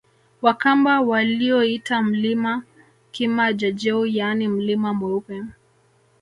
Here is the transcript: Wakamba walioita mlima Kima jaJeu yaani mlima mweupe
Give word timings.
Wakamba 0.41 1.01
walioita 1.01 2.01
mlima 2.03 2.63
Kima 3.11 3.53
jaJeu 3.53 4.05
yaani 4.05 4.47
mlima 4.47 4.93
mweupe 4.93 5.43